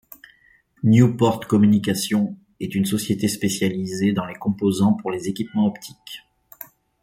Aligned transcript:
NewPort 0.83 1.45
Communications 1.47 2.35
est 2.59 2.73
une 2.73 2.85
société 2.85 3.27
spécialisée 3.27 4.13
dans 4.13 4.25
les 4.25 4.33
composants 4.33 4.93
pour 4.93 5.11
les 5.11 5.27
équipements 5.27 5.67
optiques. 5.67 6.23